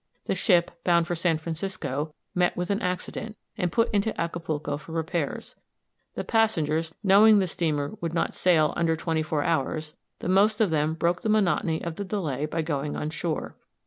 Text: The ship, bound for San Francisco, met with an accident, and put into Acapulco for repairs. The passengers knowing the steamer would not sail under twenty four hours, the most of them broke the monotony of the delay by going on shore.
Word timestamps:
The 0.25 0.33
ship, 0.33 0.83
bound 0.83 1.05
for 1.05 1.13
San 1.13 1.37
Francisco, 1.37 2.15
met 2.33 2.57
with 2.57 2.71
an 2.71 2.81
accident, 2.81 3.37
and 3.55 3.71
put 3.71 3.93
into 3.93 4.19
Acapulco 4.19 4.77
for 4.77 4.93
repairs. 4.93 5.53
The 6.15 6.23
passengers 6.23 6.95
knowing 7.03 7.37
the 7.37 7.45
steamer 7.45 7.93
would 8.01 8.11
not 8.15 8.33
sail 8.33 8.73
under 8.75 8.95
twenty 8.95 9.21
four 9.21 9.43
hours, 9.43 9.93
the 10.17 10.27
most 10.27 10.59
of 10.59 10.71
them 10.71 10.95
broke 10.95 11.21
the 11.21 11.29
monotony 11.29 11.83
of 11.83 11.97
the 11.97 12.03
delay 12.03 12.47
by 12.47 12.63
going 12.63 12.95
on 12.95 13.11
shore. 13.11 13.55